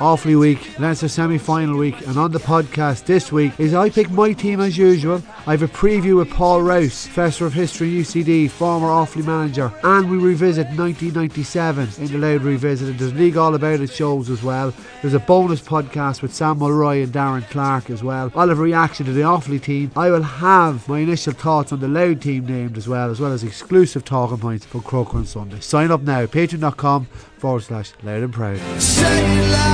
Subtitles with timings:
[0.00, 3.90] Offaly week, That's the semi final week, and on the podcast this week is I
[3.90, 5.22] pick my team as usual.
[5.46, 10.10] I have a preview with Paul Rouse, Professor of History UCD, former Offaly manager, and
[10.10, 12.98] we revisit 1997 in the Louth Revisited.
[12.98, 14.72] There's League All About It shows as well.
[15.02, 18.32] There's a bonus podcast with Sam Mulroy and Darren Clarke as well.
[18.34, 19.92] I'll have a reaction to the Offaly team.
[19.96, 23.32] I will have my initial thoughts on the Louth team named as well, as well
[23.32, 25.60] as exclusive talking points for Croker on Sunday.
[25.60, 27.04] Sign up now, patreon.com
[27.36, 29.69] forward slash louth and proud.